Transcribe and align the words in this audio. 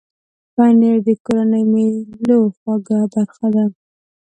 پنېر 0.55 0.97
د 1.07 1.09
کورنۍ 1.25 1.63
مېلو 1.71 2.39
خوږه 2.57 2.99
برخه 3.13 3.47
ده. 3.55 3.65